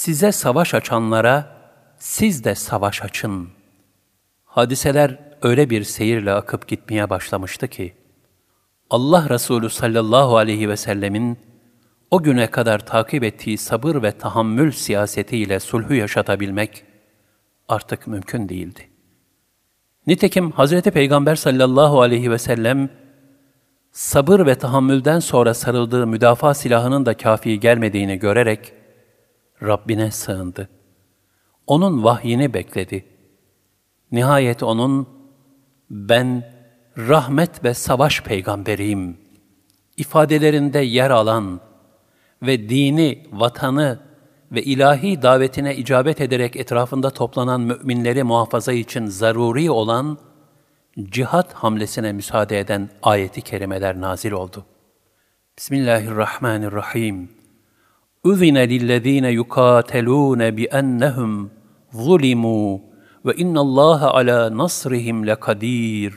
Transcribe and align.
size 0.00 0.32
savaş 0.32 0.74
açanlara 0.74 1.56
siz 1.98 2.44
de 2.44 2.54
savaş 2.54 3.02
açın. 3.02 3.48
Hadiseler 4.44 5.18
öyle 5.42 5.70
bir 5.70 5.84
seyirle 5.84 6.32
akıp 6.32 6.68
gitmeye 6.68 7.10
başlamıştı 7.10 7.68
ki, 7.68 7.94
Allah 8.90 9.28
Resulü 9.28 9.70
sallallahu 9.70 10.36
aleyhi 10.36 10.68
ve 10.68 10.76
sellemin 10.76 11.38
o 12.10 12.22
güne 12.22 12.46
kadar 12.50 12.86
takip 12.86 13.24
ettiği 13.24 13.58
sabır 13.58 14.02
ve 14.02 14.12
tahammül 14.12 14.72
siyasetiyle 14.72 15.60
sulhü 15.60 15.94
yaşatabilmek 15.94 16.84
artık 17.68 18.06
mümkün 18.06 18.48
değildi. 18.48 18.88
Nitekim 20.06 20.50
Hazreti 20.50 20.90
Peygamber 20.90 21.36
sallallahu 21.36 22.00
aleyhi 22.00 22.30
ve 22.30 22.38
sellem 22.38 22.90
sabır 23.92 24.46
ve 24.46 24.54
tahammülden 24.54 25.20
sonra 25.20 25.54
sarıldığı 25.54 26.06
müdafaa 26.06 26.54
silahının 26.54 27.06
da 27.06 27.16
kafi 27.16 27.60
gelmediğini 27.60 28.18
görerek 28.18 28.79
Rabbine 29.62 30.10
sığındı. 30.10 30.68
Onun 31.66 32.04
vahyini 32.04 32.54
bekledi. 32.54 33.04
Nihayet 34.12 34.62
onun 34.62 35.08
ben 35.90 36.52
rahmet 36.98 37.64
ve 37.64 37.74
savaş 37.74 38.22
peygamberiyim 38.22 39.16
ifadelerinde 39.96 40.78
yer 40.78 41.10
alan 41.10 41.60
ve 42.42 42.68
dini, 42.68 43.26
vatanı 43.32 43.98
ve 44.52 44.62
ilahi 44.62 45.22
davetine 45.22 45.76
icabet 45.76 46.20
ederek 46.20 46.56
etrafında 46.56 47.10
toplanan 47.10 47.60
müminleri 47.60 48.22
muhafaza 48.22 48.72
için 48.72 49.06
zaruri 49.06 49.70
olan 49.70 50.18
cihat 51.02 51.52
hamlesine 51.52 52.12
müsaade 52.12 52.58
eden 52.58 52.90
ayeti 53.02 53.42
kerimeler 53.42 54.00
nazil 54.00 54.32
oldu. 54.32 54.64
Bismillahirrahmanirrahim. 55.58 57.39
Lillezine 58.26 59.30
yukatelune 59.30 60.56
bi 60.56 60.64
ennehum 60.64 61.50
zulimu 61.92 62.82
ve 63.26 63.34
innallaha 63.34 64.10
ala 64.10 64.56
nasrihim 64.58 65.26
lekadir. 65.26 66.14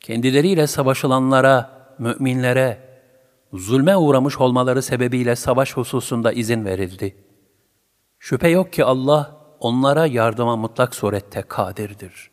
Kendileriyle 0.00 0.66
savaşılanlara, 0.66 1.70
müminlere, 1.98 2.80
zulme 3.52 3.96
uğramış 3.96 4.38
olmaları 4.38 4.82
sebebiyle 4.82 5.36
savaş 5.36 5.76
hususunda 5.76 6.32
izin 6.32 6.64
verildi. 6.64 7.16
Şüphe 8.18 8.48
yok 8.48 8.72
ki 8.72 8.84
Allah 8.84 9.36
onlara 9.60 10.06
yardıma 10.06 10.56
mutlak 10.56 10.94
surette 10.94 11.42
kadirdir. 11.42 12.30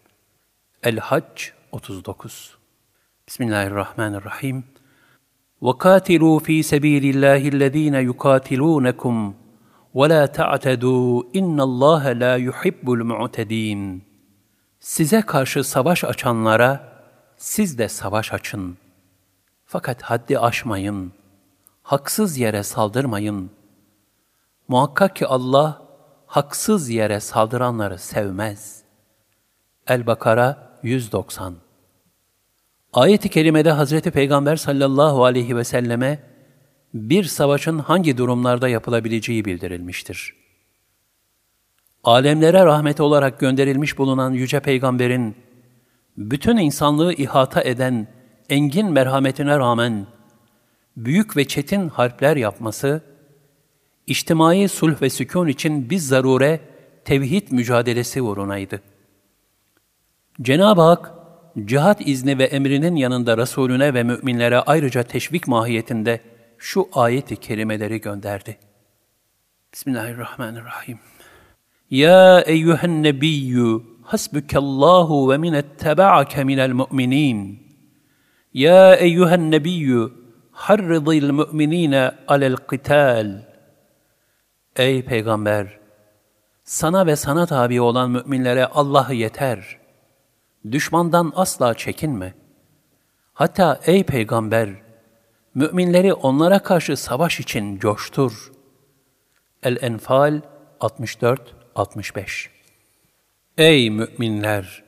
El-Hac 0.83 1.51
39 1.71 2.57
Bismillahirrahmanirrahim. 3.27 4.63
وَقَاتِلُوا 5.61 6.39
ف۪ي 6.39 6.57
سَب۪يلِ 6.71 7.05
اللّٰهِ 7.13 7.43
الَّذ۪ينَ 7.53 7.95
يُقَاتِلُونَكُمْ 8.09 9.33
وَلَا 9.93 10.25
تَعْتَدُوا 10.25 11.23
اِنَّ 11.39 11.57
اللّٰهَ 11.69 12.03
لَا 12.23 12.33
يُحِبُّ 12.47 12.85
الْمُعْتَد۪ينَ 12.97 13.99
Size 14.79 15.21
karşı 15.21 15.63
savaş 15.63 16.03
açanlara 16.03 16.93
siz 17.38 17.77
de 17.77 17.88
savaş 17.89 18.33
açın. 18.33 18.77
Fakat 19.66 20.01
haddi 20.01 20.39
aşmayın. 20.39 21.11
Haksız 21.83 22.38
yere 22.38 22.63
saldırmayın. 22.63 23.51
Muhakkak 24.67 25.16
ki 25.16 25.27
Allah 25.27 25.81
haksız 26.27 26.89
yere 26.89 27.19
saldıranları 27.19 27.97
sevmez. 27.97 28.83
El-Bakara 29.88 30.79
190 30.83 31.69
Ayet-i 32.93 33.29
kerimede 33.29 33.71
Hazreti 33.71 34.11
Peygamber 34.11 34.55
sallallahu 34.55 35.25
aleyhi 35.25 35.55
ve 35.55 35.63
selleme 35.63 36.19
bir 36.93 37.23
savaşın 37.23 37.79
hangi 37.79 38.17
durumlarda 38.17 38.69
yapılabileceği 38.69 39.45
bildirilmiştir. 39.45 40.35
Alemlere 42.03 42.65
rahmet 42.65 42.99
olarak 42.99 43.39
gönderilmiş 43.39 43.97
bulunan 43.97 44.31
Yüce 44.31 44.59
Peygamber'in 44.59 45.35
bütün 46.17 46.57
insanlığı 46.57 47.13
ihata 47.13 47.61
eden 47.61 48.07
engin 48.49 48.91
merhametine 48.91 49.59
rağmen 49.59 50.07
büyük 50.97 51.38
ve 51.38 51.47
çetin 51.47 51.89
harpler 51.89 52.38
yapması, 52.38 53.01
içtimai 54.07 54.67
sulh 54.67 55.01
ve 55.01 55.09
sükun 55.09 55.47
için 55.47 55.89
biz 55.89 56.07
zarure 56.07 56.59
tevhid 57.05 57.51
mücadelesi 57.51 58.22
uğrunaydı. 58.22 58.81
Cenab-ı 60.41 60.81
Hak, 60.81 61.19
cihat 61.68 62.08
izni 62.08 62.38
ve 62.38 62.44
emrinin 62.44 62.96
yanında 62.96 63.38
Resulüne 63.38 63.94
ve 63.94 64.03
müminlere 64.03 64.59
ayrıca 64.59 65.03
teşvik 65.03 65.47
mahiyetinde 65.47 66.22
şu 66.58 66.90
ayeti 66.94 67.36
kerimeleri 67.36 68.02
gönderdi. 68.02 68.58
Bismillahirrahmanirrahim. 69.74 71.00
Ya 71.90 72.42
eyyühen 72.42 73.03
nebiyyü 73.03 73.81
hasbukallahu 74.03 75.31
ve 75.31 75.38
minettebaake 75.38 76.44
minel 76.44 76.72
mu'minin. 76.72 77.59
Ya 78.53 78.96
eyyühen 78.96 79.52
nebiyyü 79.52 80.12
harridil 80.52 81.31
mu'minine 81.31 82.12
alel 82.28 82.56
qital. 82.56 83.41
Ey 84.76 85.02
peygamber! 85.02 85.80
Sana 86.64 87.06
ve 87.06 87.16
sana 87.16 87.46
tabi 87.46 87.81
olan 87.81 88.12
müminlere 88.12 88.66
Allah 88.66 89.14
yeter. 89.14 89.78
Düşmandan 90.72 91.34
asla 91.36 91.74
çekinme. 91.74 92.34
Hatta 93.34 93.80
ey 93.86 94.03
peygamber! 94.03 94.70
Müminleri 95.56 96.14
onlara 96.14 96.59
karşı 96.64 96.97
savaş 96.97 97.40
için 97.40 97.80
coştur. 97.80 98.52
El-Enfal 99.64 100.42
64-65 100.80 102.47
Ey 103.58 103.90
müminler! 103.90 104.84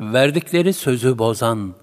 Verdikleri 0.00 0.72
sözü 0.72 1.18
bozan, 1.18 1.74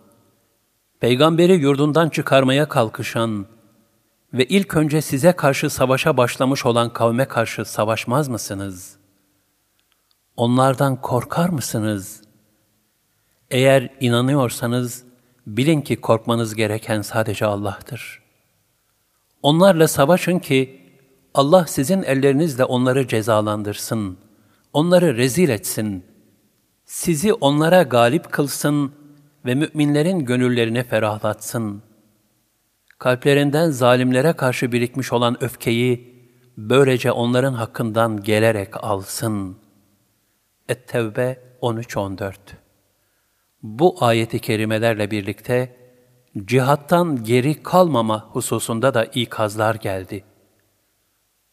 peygamberi 1.00 1.54
yurdundan 1.54 2.10
çıkarmaya 2.10 2.70
kalkışan 2.70 3.46
ve 4.34 4.46
ilk 4.46 4.76
önce 4.76 5.02
size 5.02 5.32
karşı 5.32 5.70
savaşa 5.70 6.18
başlamış 6.18 6.66
olan 6.66 6.94
kavme 6.94 7.26
karşı 7.26 7.66
savaşmaz 7.66 8.28
mısınız? 8.28 8.98
Onlardan 10.38 11.02
korkar 11.02 11.50
mısınız? 11.50 12.27
Eğer 13.52 13.90
inanıyorsanız, 14.00 15.04
bilin 15.48 15.82
ki 15.82 15.96
korkmanız 15.96 16.56
gereken 16.56 17.02
sadece 17.02 17.46
Allah'tır. 17.46 18.24
Onlarla 19.42 19.88
savaşın 19.88 20.40
ki, 20.40 20.82
Allah 21.34 21.66
sizin 21.68 22.04
ellerinizle 22.04 22.64
onları 22.64 23.08
cezalandırsın, 23.08 24.18
onları 24.74 25.18
rezil 25.18 25.50
etsin, 25.50 26.06
sizi 26.86 27.34
onlara 27.34 27.84
galip 27.84 28.32
kılsın 28.32 28.92
ve 29.46 29.56
müminlerin 29.56 30.20
gönüllerini 30.20 30.84
ferahlatsın. 30.84 31.84
Kalplerinden 33.00 33.70
zalimlere 33.70 34.34
karşı 34.34 34.72
birikmiş 34.72 35.14
olan 35.14 35.44
öfkeyi, 35.44 36.18
böylece 36.58 37.12
onların 37.12 37.54
hakkından 37.54 38.24
gelerek 38.24 38.84
alsın. 38.84 39.58
Et-Tevbe 40.70 41.40
13-14 41.62 42.34
Bu 43.68 43.96
ayeti 44.00 44.40
kerimelerle 44.40 45.12
birlikte, 45.12 45.76
cihattan 46.46 47.24
geri 47.24 47.64
kalmama 47.64 48.30
hususunda 48.32 48.94
da 48.94 49.06
ikazlar 49.06 49.76
geldi. 49.76 50.24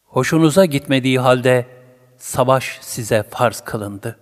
Hoşunuza 0.03 0.65
gitmediği 0.65 1.19
halde, 1.19 1.65
savaş 2.17 2.77
size 2.81 3.23
farz 3.23 3.61
kılındı. 3.61 4.19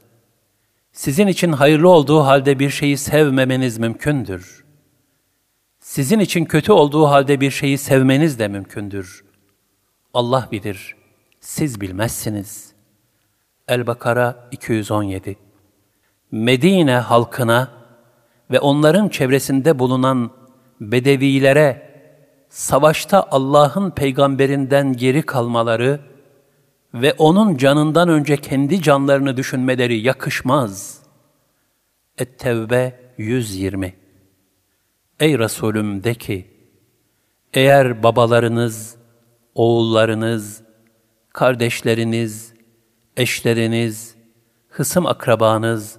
Sizin 0.91 1.27
için 1.27 1.51
hayırlı 1.51 1.89
olduğu 1.89 2.19
halde 2.19 2.59
bir 2.59 2.69
şeyi 2.69 2.97
sevmemeniz 2.97 3.77
mümkündür. 3.77 4.65
Sizin 5.79 6.19
için 6.19 6.45
kötü 6.45 6.71
olduğu 6.71 7.07
halde 7.07 7.41
bir 7.41 7.51
şeyi 7.51 7.77
sevmeniz 7.77 8.39
de 8.39 8.47
mümkündür. 8.47 9.25
Allah 10.13 10.47
bilir, 10.51 10.95
siz 11.39 11.81
bilmezsiniz. 11.81 12.73
El-Bakara 13.67 14.49
217 14.51 15.37
Medine 16.31 16.95
halkına 16.95 17.82
ve 18.51 18.59
onların 18.59 19.09
çevresinde 19.09 19.79
bulunan 19.79 20.31
bedevilere 20.81 21.93
savaşta 22.49 23.27
Allah'ın 23.31 23.91
peygamberinden 23.91 24.93
geri 24.93 25.21
kalmaları 25.21 25.99
ve 26.93 27.13
onun 27.13 27.57
canından 27.57 28.09
önce 28.09 28.37
kendi 28.37 28.81
canlarını 28.81 29.37
düşünmeleri 29.37 29.99
yakışmaz. 29.99 30.99
Et-Tevbe 32.17 32.99
120 33.17 33.95
Ey 35.19 35.39
Resulüm 35.39 36.03
de 36.03 36.13
ki, 36.13 36.47
eğer 37.53 38.03
babalarınız, 38.03 38.95
oğullarınız, 39.55 40.63
kardeşleriniz, 41.29 42.53
eşleriniz, 43.17 44.15
hısım 44.69 45.05
akrabanız, 45.05 45.97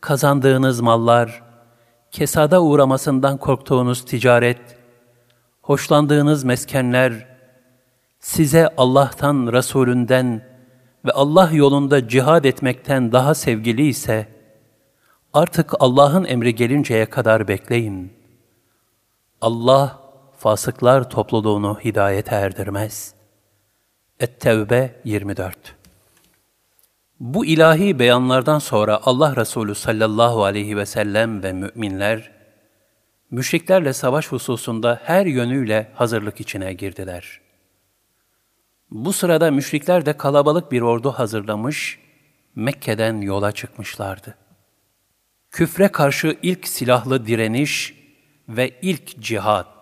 kazandığınız 0.00 0.80
mallar, 0.80 1.49
kesada 2.12 2.62
uğramasından 2.62 3.36
korktuğunuz 3.36 4.04
ticaret, 4.04 4.60
hoşlandığınız 5.62 6.44
meskenler, 6.44 7.26
size 8.20 8.68
Allah'tan, 8.76 9.52
Resulünden 9.52 10.42
ve 11.04 11.12
Allah 11.12 11.50
yolunda 11.52 12.08
cihad 12.08 12.44
etmekten 12.44 13.12
daha 13.12 13.34
sevgili 13.34 13.86
ise, 13.86 14.28
artık 15.32 15.72
Allah'ın 15.80 16.24
emri 16.24 16.54
gelinceye 16.54 17.06
kadar 17.06 17.48
bekleyin. 17.48 18.12
Allah, 19.40 20.00
fasıklar 20.38 21.10
topluluğunu 21.10 21.78
hidayete 21.84 22.34
erdirmez. 22.34 23.14
Et-Tevbe 24.20 25.00
24 25.04 25.79
Bu 27.20 27.46
ilahi 27.46 27.98
beyanlardan 27.98 28.58
sonra 28.58 29.00
Allah 29.02 29.36
Resulü 29.36 29.74
sallallahu 29.74 30.44
aleyhi 30.44 30.76
ve 30.76 30.86
sellem 30.86 31.42
ve 31.42 31.52
müminler, 31.52 32.30
müşriklerle 33.30 33.92
savaş 33.92 34.28
hususunda 34.28 35.00
her 35.04 35.26
yönüyle 35.26 35.90
hazırlık 35.94 36.40
içine 36.40 36.72
girdiler. 36.72 37.40
Bu 38.90 39.12
sırada 39.12 39.50
müşrikler 39.50 40.06
de 40.06 40.16
kalabalık 40.16 40.72
bir 40.72 40.80
ordu 40.80 41.10
hazırlamış, 41.10 41.98
Mekke'den 42.54 43.20
yola 43.20 43.52
çıkmışlardı. 43.52 44.34
Küfre 45.50 45.88
karşı 45.88 46.36
ilk 46.42 46.68
silahlı 46.68 47.26
direniş 47.26 47.94
ve 48.48 48.70
ilk 48.82 49.20
cihat 49.20 49.79